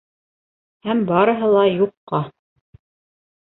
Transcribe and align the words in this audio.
Һәм 0.87 1.03
барыһы 1.11 1.51
ла 1.57 1.67
юҡҡа... 1.67 2.23